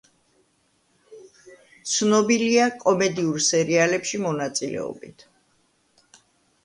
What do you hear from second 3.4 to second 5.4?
სერიალებში მონაწილებით.